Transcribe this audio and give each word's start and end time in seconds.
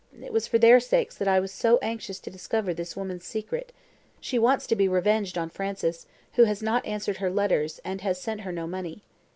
It 0.19 0.33
was 0.33 0.47
for 0.47 0.57
their 0.57 0.79
sakes 0.79 1.15
that 1.19 1.27
I 1.27 1.39
was 1.39 1.51
so 1.51 1.77
anxious 1.83 2.17
to 2.21 2.31
discover 2.31 2.73
this 2.73 2.95
woman's 2.97 3.23
secret. 3.23 3.71
She 4.19 4.39
wants 4.39 4.65
to 4.65 4.75
be 4.75 4.87
revenged 4.87 5.37
on 5.37 5.51
Francis, 5.51 6.07
who 6.33 6.45
has 6.45 6.63
not 6.63 6.83
answered 6.87 7.17
her 7.17 7.29
letters, 7.29 7.79
and 7.85 8.01
has 8.01 8.19
sent 8.19 8.41
her 8.41 8.51
no 8.51 8.65
money. 8.65 9.03